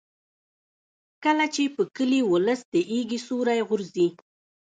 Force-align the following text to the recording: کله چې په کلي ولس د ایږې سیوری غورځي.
کله 1.23 1.45
چې 1.55 1.63
په 1.75 1.83
کلي 1.97 2.21
ولس 2.31 2.59
د 2.73 2.75
ایږې 2.93 3.19
سیوری 3.25 3.59
غورځي. 3.67 4.07